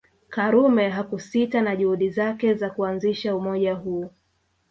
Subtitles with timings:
[0.29, 4.11] Karume hakusita na juhudi zake za kuanzisha umoja huo